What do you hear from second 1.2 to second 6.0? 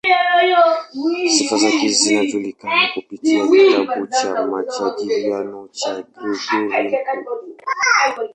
Sifa zake zinajulikana kupitia kitabu cha "Majadiliano" cha